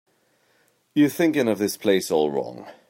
You're 0.95 1.09
thinking 1.09 1.47
of 1.47 1.59
this 1.59 1.77
place 1.77 2.09
all 2.09 2.31
wrong. 2.31 2.65